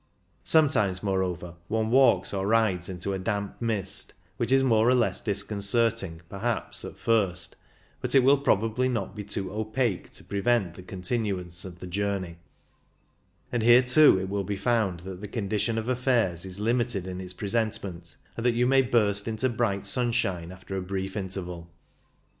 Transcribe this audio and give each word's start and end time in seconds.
Sometimes, 0.43 1.03
moreover, 1.03 1.53
one 1.67 1.91
walks 1.91 2.33
or 2.33 2.47
rides 2.47 2.89
into 2.89 3.13
a 3.13 3.19
damp 3.19 3.61
mist, 3.61 4.13
which 4.37 4.51
is 4.51 4.63
more 4.63 4.89
or 4.89 4.95
less 4.95 5.21
disconcerting, 5.21 6.21
perhaps, 6.27 6.83
at 6.83 6.97
first, 6.97 7.55
but 8.01 8.15
it 8.15 8.23
will 8.23 8.39
probably 8.39 8.89
not 8.89 9.15
be 9.15 9.23
too 9.23 9.53
opaque 9.53 10.09
to 10.13 10.23
prevent 10.23 10.73
the 10.73 10.81
continuance 10.81 11.65
of 11.65 11.77
the 11.77 11.85
journey; 11.85 12.37
and 13.51 13.61
here, 13.61 13.83
too, 13.83 14.19
it 14.19 14.27
will 14.27 14.43
be 14.43 14.55
found 14.57 15.01
that 15.01 15.21
the 15.21 15.27
condition 15.27 15.77
of 15.77 15.87
affairs 15.87 16.45
is 16.45 16.59
limited 16.59 17.05
in 17.05 17.21
its 17.21 17.31
presentment, 17.33 18.15
and 18.35 18.43
that 18.43 18.55
you 18.55 18.65
may 18.65 18.81
burst 18.81 19.27
into 19.27 19.49
bright 19.49 19.85
sunshine 19.85 20.51
after 20.51 20.75
a 20.75 20.81
brief 20.81 21.15
interval. 21.15 21.69